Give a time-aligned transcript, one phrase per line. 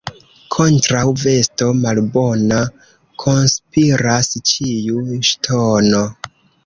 [0.53, 2.57] Kontraŭ vesto malbona
[3.25, 6.01] konspiras ĉiu ŝtono.